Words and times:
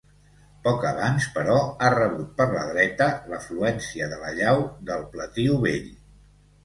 Poc 0.67 0.85
abans, 0.91 1.27
però, 1.35 1.57
ha 1.87 1.91
rebut 1.95 2.31
per 2.39 2.47
la 2.55 2.63
dreta 2.71 3.09
l'afluència 3.33 4.09
de 4.15 4.19
la 4.25 4.33
llau 4.41 4.65
del 4.89 5.05
Pletiu 5.13 5.61
Vell. 5.67 5.87